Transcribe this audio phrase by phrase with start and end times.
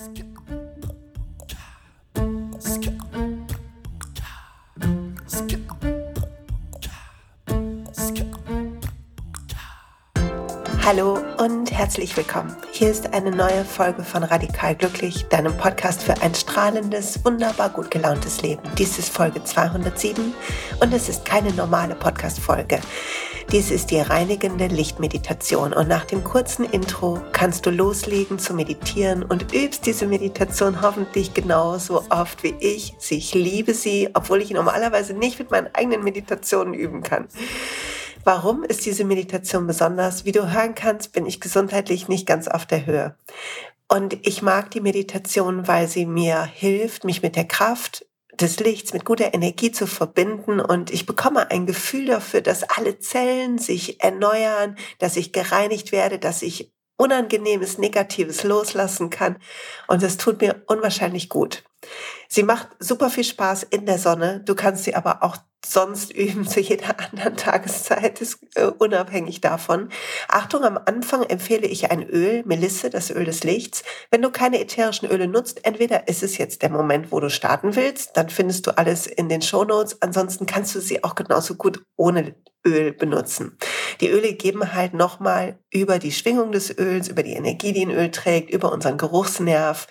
[0.00, 0.59] スキュッ
[10.92, 12.56] Hallo und herzlich willkommen.
[12.72, 17.92] Hier ist eine neue Folge von Radikal Glücklich, deinem Podcast für ein strahlendes, wunderbar gut
[17.92, 18.62] gelauntes Leben.
[18.76, 20.34] Dies ist Folge 207
[20.80, 22.80] und es ist keine normale Podcast-Folge.
[23.52, 29.22] Dies ist die reinigende Lichtmeditation und nach dem kurzen Intro kannst du loslegen zu meditieren
[29.22, 32.96] und übst diese Meditation hoffentlich genauso oft wie ich.
[33.10, 37.28] Ich liebe sie, obwohl ich normalerweise nicht mit meinen eigenen Meditationen üben kann.
[38.24, 40.24] Warum ist diese Meditation besonders?
[40.24, 43.16] Wie du hören kannst, bin ich gesundheitlich nicht ganz auf der Höhe.
[43.88, 48.06] Und ich mag die Meditation, weil sie mir hilft, mich mit der Kraft
[48.38, 50.60] des Lichts, mit guter Energie zu verbinden.
[50.60, 56.18] Und ich bekomme ein Gefühl dafür, dass alle Zellen sich erneuern, dass ich gereinigt werde,
[56.18, 59.38] dass ich Unangenehmes, Negatives loslassen kann.
[59.88, 61.64] Und das tut mir unwahrscheinlich gut.
[62.28, 64.42] Sie macht super viel Spaß in der Sonne.
[64.44, 69.90] Du kannst sie aber auch sonst üben zu jeder anderen Tageszeit, ist äh, unabhängig davon.
[70.28, 73.82] Achtung, am Anfang empfehle ich ein Öl, Melisse, das Öl des Lichts.
[74.10, 77.76] Wenn du keine ätherischen Öle nutzt, entweder ist es jetzt der Moment, wo du starten
[77.76, 80.00] willst, dann findest du alles in den Show Notes.
[80.00, 82.34] Ansonsten kannst du sie auch genauso gut ohne
[82.66, 83.56] Öl benutzen.
[84.00, 87.90] Die Öle geben halt nochmal über die Schwingung des Öls, über die Energie, die ein
[87.90, 89.86] Öl trägt, über unseren Geruchsnerv,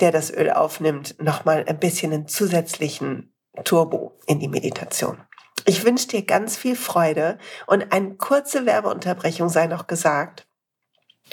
[0.00, 5.18] der das Öl aufnimmt, nochmal ein bisschen einen zusätzlichen Turbo in die Meditation.
[5.66, 10.46] Ich wünsche dir ganz viel Freude und eine kurze Werbeunterbrechung sei noch gesagt.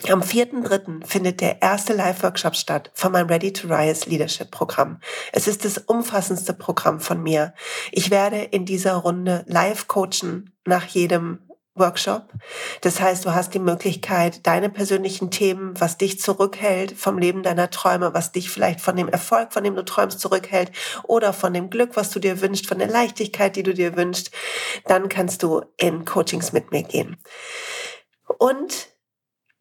[0.10, 1.06] Am 4.3.
[1.06, 5.00] findet der erste Live-Workshop statt von meinem Ready to Rise Leadership Programm.
[5.34, 7.54] Es ist das umfassendste Programm von mir.
[7.92, 11.40] Ich werde in dieser Runde live coachen nach jedem
[11.76, 12.34] Workshop.
[12.82, 17.70] Das heißt, du hast die Möglichkeit, deine persönlichen Themen, was dich zurückhält vom Leben deiner
[17.70, 20.72] Träume, was dich vielleicht von dem Erfolg, von dem du träumst, zurückhält
[21.04, 24.32] oder von dem Glück, was du dir wünschst, von der Leichtigkeit, die du dir wünschst,
[24.86, 27.18] dann kannst du in Coachings mit mir gehen.
[28.38, 28.90] Und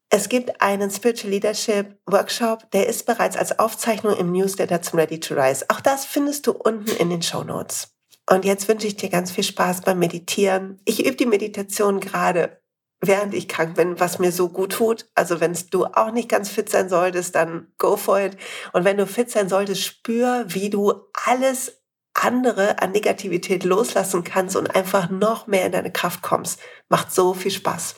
[0.09, 5.21] es gibt einen Spiritual Leadership Workshop, der ist bereits als Aufzeichnung im Newsletter zum Ready
[5.21, 5.65] to Rise.
[5.69, 7.90] Auch das findest du unten in den Show Notes.
[8.31, 10.79] Und jetzt wünsche ich dir ganz viel Spaß beim Meditieren.
[10.85, 12.61] Ich übe die Meditation gerade,
[13.01, 15.09] während ich krank bin, was mir so gut tut.
[15.15, 18.37] Also wenn du auch nicht ganz fit sein solltest, dann go for it.
[18.71, 20.93] Und wenn du fit sein solltest, spür, wie du
[21.25, 21.81] alles
[22.13, 26.61] andere an Negativität loslassen kannst und einfach noch mehr in deine Kraft kommst.
[26.87, 27.95] Macht so viel Spaß.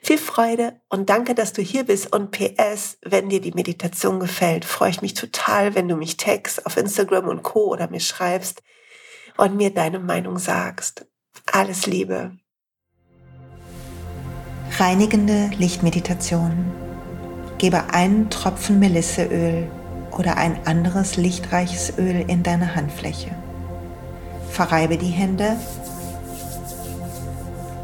[0.00, 2.12] Viel Freude und danke, dass du hier bist.
[2.12, 6.66] Und PS, wenn dir die Meditation gefällt, freue ich mich total, wenn du mich text
[6.66, 7.64] auf Instagram und Co.
[7.64, 8.62] oder mir schreibst
[9.40, 11.06] und mir deine Meinung sagst.
[11.50, 12.32] Alles Liebe.
[14.78, 16.70] Reinigende Lichtmeditation.
[17.56, 19.66] Gebe einen Tropfen Melisseöl
[20.10, 23.30] oder ein anderes lichtreiches Öl in deine Handfläche.
[24.50, 25.56] Verreibe die Hände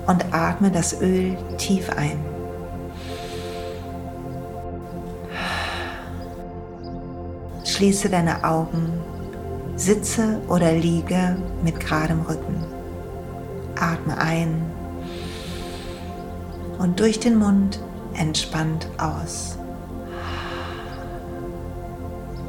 [0.06, 2.22] und atme das Öl tief ein.
[7.64, 9.15] Schließe deine Augen
[9.76, 12.64] Sitze oder liege mit geradem Rücken.
[13.78, 14.62] Atme ein
[16.78, 17.78] und durch den Mund
[18.14, 19.58] entspannt aus.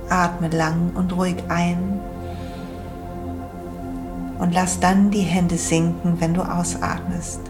[0.10, 2.00] Atme lang und ruhig ein
[4.40, 7.42] und lass dann die Hände sinken, wenn du ausatmest.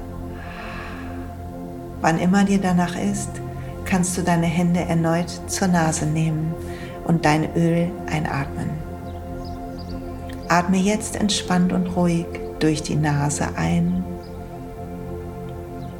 [2.02, 3.30] Wann immer dir danach ist,
[3.86, 6.56] kannst du deine Hände erneut zur Nase nehmen
[7.06, 8.87] und dein Öl einatmen.
[10.50, 12.25] Atme jetzt entspannt und ruhig
[12.59, 14.03] durch die Nase ein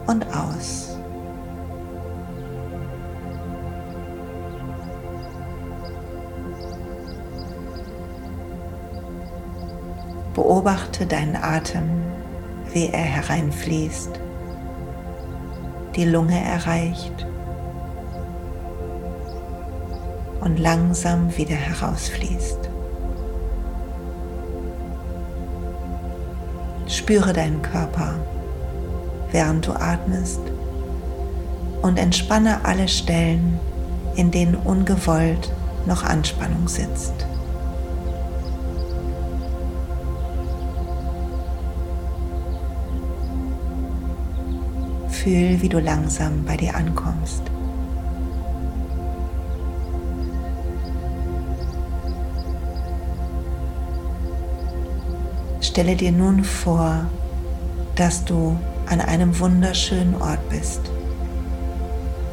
[0.08, 0.98] und aus.
[10.34, 12.04] Beobachte deinen Atem,
[12.72, 14.20] wie er hereinfließt,
[15.96, 17.26] die Lunge erreicht
[20.40, 22.77] und langsam wieder herausfließt.
[27.08, 28.16] Spüre deinen Körper,
[29.32, 30.42] während du atmest
[31.82, 33.58] und entspanne alle Stellen,
[34.18, 35.54] in denen ungewollt
[35.86, 37.14] noch Anspannung sitzt.
[45.08, 47.44] Fühl, wie du langsam bei dir ankommst.
[55.78, 57.06] Stelle dir nun vor,
[57.94, 58.58] dass du
[58.88, 60.82] an einem wunderschönen Ort bist.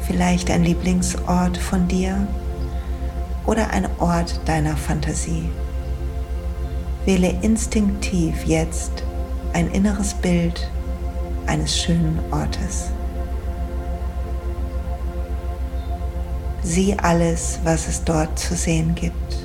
[0.01, 2.27] Vielleicht ein Lieblingsort von dir
[3.45, 5.47] oder ein Ort deiner Fantasie.
[7.05, 9.03] Wähle instinktiv jetzt
[9.53, 10.67] ein inneres Bild
[11.45, 12.89] eines schönen Ortes.
[16.63, 19.44] Sieh alles, was es dort zu sehen gibt.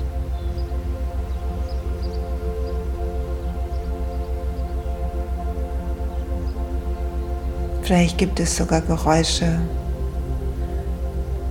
[7.91, 9.59] Vielleicht gibt es sogar Geräusche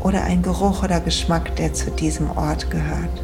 [0.00, 3.22] oder ein Geruch oder Geschmack, der zu diesem Ort gehört.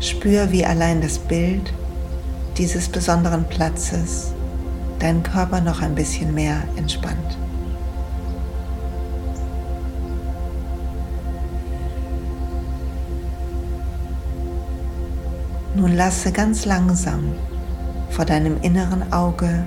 [0.00, 1.72] Spür, wie allein das Bild
[2.56, 4.32] dieses besonderen Platzes
[4.98, 7.38] deinen Körper noch ein bisschen mehr entspannt.
[15.78, 17.34] Nun lasse ganz langsam
[18.10, 19.64] vor deinem inneren Auge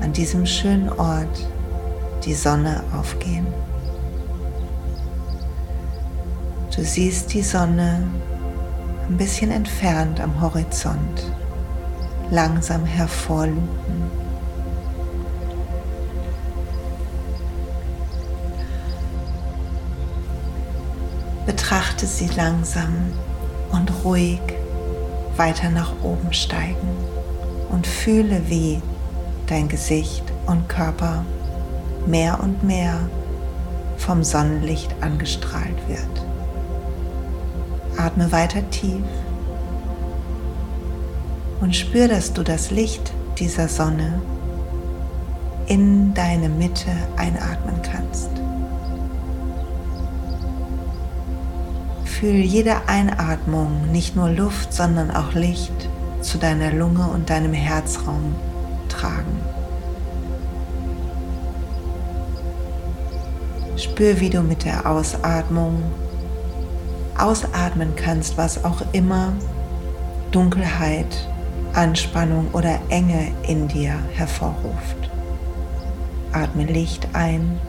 [0.00, 1.48] an diesem schönen Ort
[2.24, 3.46] die Sonne aufgehen.
[6.74, 8.02] Du siehst die Sonne
[9.08, 11.32] ein bisschen entfernt am Horizont
[12.32, 14.10] langsam hervorlupen.
[21.46, 23.12] Betrachte sie langsam
[23.70, 24.57] und ruhig
[25.38, 26.88] weiter nach oben steigen
[27.70, 28.82] und fühle, wie
[29.46, 31.24] dein Gesicht und Körper
[32.06, 33.08] mehr und mehr
[33.96, 36.26] vom Sonnenlicht angestrahlt wird.
[37.96, 39.04] Atme weiter tief
[41.60, 44.20] und spür, dass du das Licht dieser Sonne
[45.66, 48.30] in deine Mitte einatmen kannst.
[52.18, 55.88] Fühl jede Einatmung nicht nur Luft, sondern auch Licht
[56.20, 58.34] zu deiner Lunge und deinem Herzraum
[58.88, 59.38] tragen.
[63.76, 65.80] Spür, wie du mit der Ausatmung
[67.16, 69.32] ausatmen kannst, was auch immer
[70.32, 71.28] Dunkelheit,
[71.74, 75.08] Anspannung oder Enge in dir hervorruft.
[76.32, 77.60] Atme Licht ein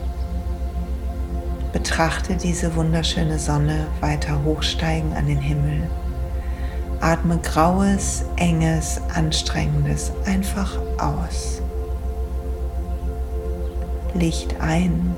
[1.72, 5.88] Betrachte diese wunderschöne Sonne weiter hochsteigen an den Himmel.
[7.00, 11.62] Atme graues, enges, anstrengendes einfach aus.
[14.14, 15.14] Licht ein.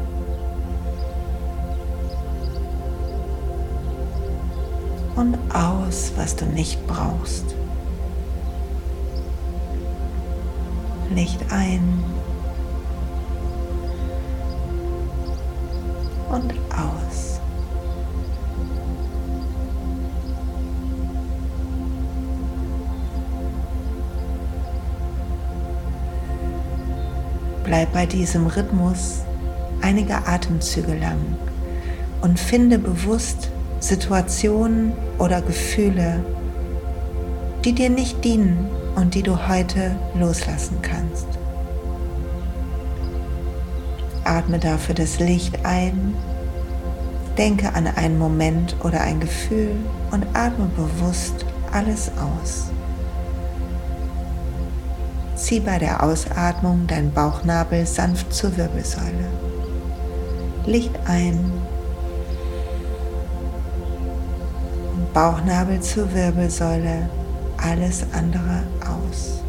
[5.17, 7.55] Und aus, was du nicht brauchst.
[11.11, 12.12] Licht ein.
[16.33, 17.41] Und aus.
[27.65, 29.21] Bleib bei diesem Rhythmus
[29.83, 31.21] einige Atemzüge lang
[32.23, 33.51] und finde bewusst
[33.81, 36.25] Situationen oder Gefühle,
[37.65, 41.42] die dir nicht dienen und die du heute loslassen kannst.
[44.33, 46.15] Atme dafür das Licht ein,
[47.37, 49.77] denke an einen Moment oder ein Gefühl
[50.11, 52.71] und atme bewusst alles aus.
[55.37, 59.29] Zieh bei der Ausatmung deinen Bauchnabel sanft zur Wirbelsäule.
[60.65, 61.53] Licht ein.
[65.13, 67.11] Bauchnabel zur Wirbelsäule,
[67.59, 69.42] alles andere aus.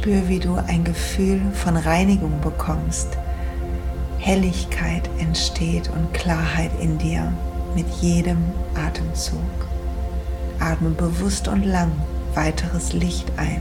[0.00, 3.18] Spür, wie du ein Gefühl von Reinigung bekommst.
[4.16, 7.30] Helligkeit entsteht und Klarheit in dir
[7.74, 8.38] mit jedem
[8.74, 9.38] Atemzug.
[10.58, 11.92] Atme bewusst und lang
[12.34, 13.60] weiteres Licht ein.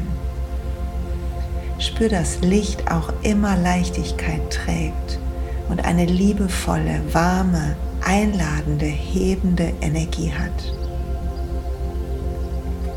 [1.77, 5.19] Spür, dass Licht auch immer Leichtigkeit trägt
[5.67, 10.78] und eine liebevolle, warme, einladende, hebende Energie hat.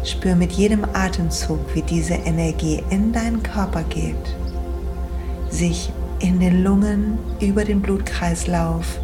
[0.04, 4.36] Spür mit jedem Atemzug, wie diese Energie in deinen Körper geht,
[5.48, 9.00] sich in den Lungen über den Blutkreislauf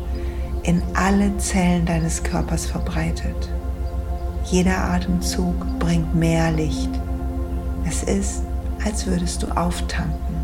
[0.64, 3.48] in alle Zellen deines Körpers verbreitet.
[4.44, 6.90] Jeder Atemzug bringt mehr Licht,
[7.86, 8.42] Es ist,
[8.84, 10.37] als würdest du auftanken.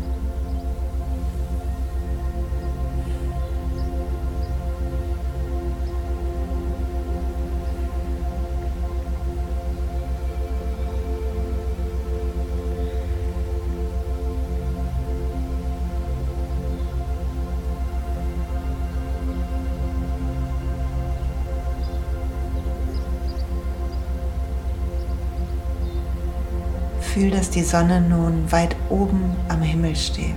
[27.15, 30.35] Fühl, dass die Sonne nun weit oben am Himmel steht.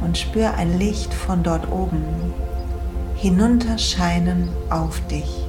[0.00, 2.04] Und spür ein Licht von dort oben
[3.16, 5.44] hinunterscheinen auf dich.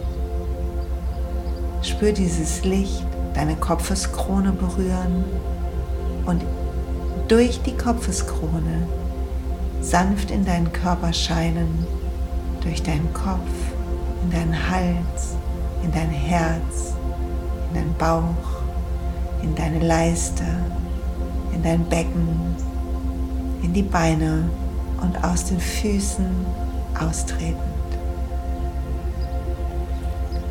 [1.83, 3.05] Spür dieses Licht
[3.36, 5.24] deine Kopfeskrone berühren
[6.25, 6.41] und
[7.27, 8.88] durch die Kopfeskrone
[9.81, 11.86] sanft in deinen Körper scheinen,
[12.63, 13.51] durch deinen Kopf,
[14.24, 15.36] in deinen Hals,
[15.83, 16.95] in dein Herz,
[17.69, 18.52] in deinen Bauch
[19.43, 20.43] in deine Leiste,
[21.53, 22.55] in dein Becken,
[23.62, 24.50] in die Beine
[25.01, 26.25] und aus den Füßen
[27.00, 27.59] austretend.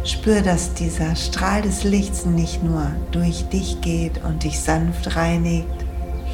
[0.04, 5.68] Spür, dass dieser Strahl des Lichts nicht nur durch dich geht und dich sanft reinigt,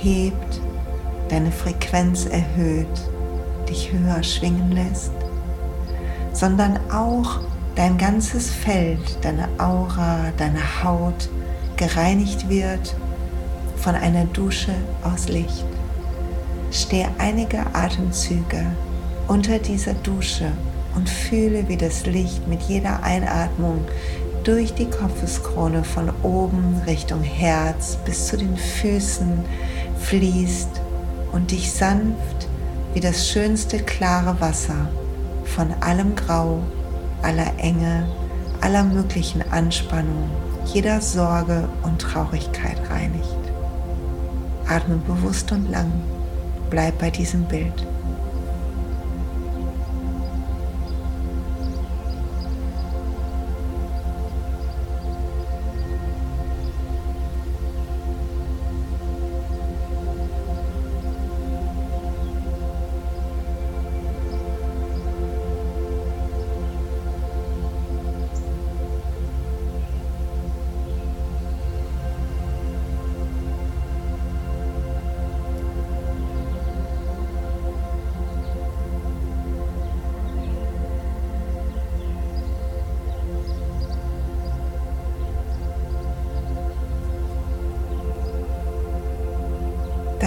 [0.03, 0.61] hebt,
[1.29, 2.87] deine Frequenz erhöht,
[3.69, 5.13] dich höher schwingen lässt,
[6.33, 7.41] sondern auch
[7.75, 11.29] dein ganzes Feld, deine Aura, deine Haut
[11.79, 12.95] gereinigt wird
[13.77, 15.65] von einer Dusche aus Licht.
[16.71, 18.67] Stehe einige Atemzüge
[19.29, 20.51] unter dieser Dusche
[20.95, 23.85] und fühle, wie das Licht mit jeder Einatmung
[24.45, 29.45] durch die Kopfeskrone von oben Richtung Herz bis zu den Füßen
[30.01, 30.81] fließt
[31.33, 32.49] und dich sanft
[32.95, 34.89] wie das schönste klare Wasser
[35.45, 36.61] von allem Grau,
[37.23, 38.09] aller Enge,
[38.61, 40.31] aller möglichen Anspannung
[40.75, 43.39] jeder Sorge und Traurigkeit reinigt.
[44.69, 45.91] Atme bewusst und lang.
[46.69, 47.87] Bleib bei diesem Bild.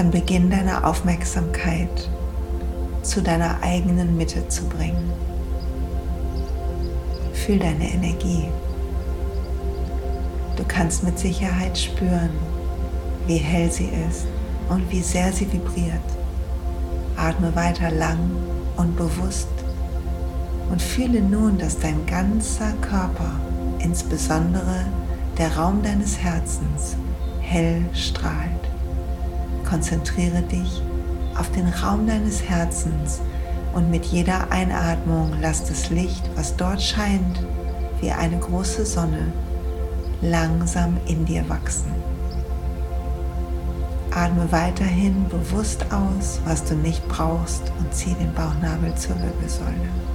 [0.01, 2.09] Dann beginn deine Aufmerksamkeit
[3.03, 5.11] zu deiner eigenen Mitte zu bringen.
[7.33, 8.47] Fühl deine Energie.
[10.57, 12.31] Du kannst mit Sicherheit spüren,
[13.27, 14.25] wie hell sie ist
[14.69, 16.01] und wie sehr sie vibriert.
[17.15, 18.17] Atme weiter lang
[18.77, 19.49] und bewusst
[20.71, 23.39] und fühle nun, dass dein ganzer Körper,
[23.77, 24.83] insbesondere
[25.37, 26.95] der Raum deines Herzens,
[27.39, 28.70] hell strahlt.
[29.71, 30.81] Konzentriere dich
[31.39, 33.21] auf den Raum deines Herzens
[33.73, 37.39] und mit jeder Einatmung lass das Licht, was dort scheint,
[38.01, 39.31] wie eine große Sonne,
[40.21, 41.93] langsam in dir wachsen.
[44.13, 50.10] Atme weiterhin bewusst aus, was du nicht brauchst und zieh den Bauchnabel zur Wirbelsäule.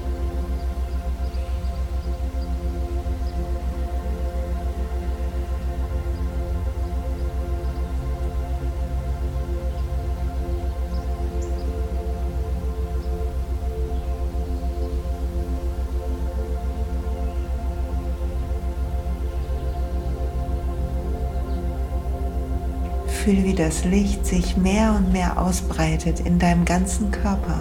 [23.26, 27.58] Fühl, wie das Licht sich mehr und mehr ausbreitet in deinem ganzen Körper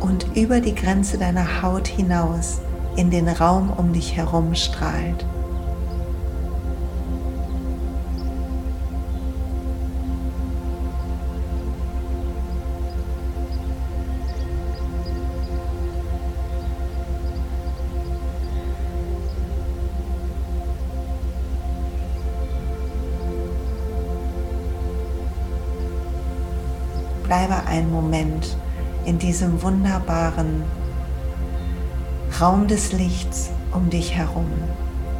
[0.00, 2.60] und über die Grenze deiner Haut hinaus
[2.96, 5.24] in den Raum um dich herum strahlt.
[27.28, 28.56] Bleibe einen Moment
[29.04, 30.62] in diesem wunderbaren
[32.40, 34.50] Raum des Lichts um dich herum.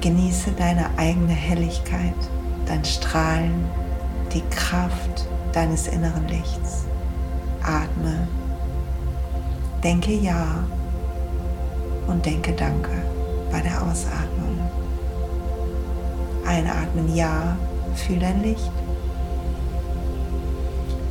[0.01, 2.15] Genieße deine eigene Helligkeit,
[2.65, 3.67] dein Strahlen,
[4.33, 6.87] die Kraft deines inneren Lichts.
[7.63, 8.27] Atme,
[9.85, 10.65] denke Ja
[12.07, 12.91] und denke Danke
[13.53, 14.59] bei der Ausatmung.
[16.47, 17.57] Einatmen Ja
[17.95, 18.73] fühl dein Licht.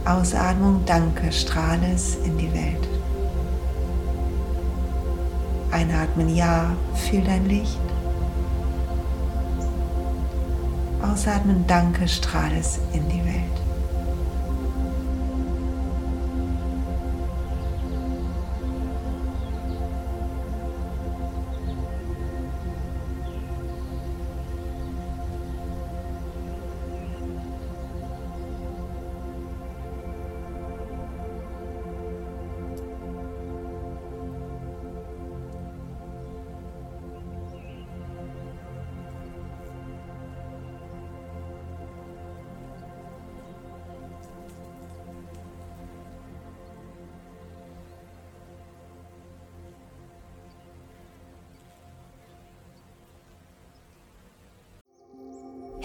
[0.07, 2.87] Ausatmung, danke, strahle es in die Welt.
[5.69, 7.77] Einatmen, ja, fühl dein Licht.
[11.01, 13.66] Ausatmen, danke, strahle es in die Welt.